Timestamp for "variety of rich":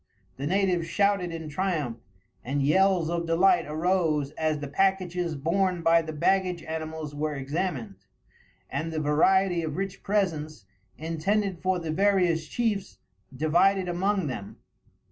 8.99-10.01